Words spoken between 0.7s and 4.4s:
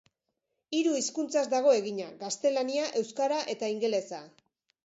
Hiru hizkuntzaz dago egina, gaztelania, euskara eta ingelesa.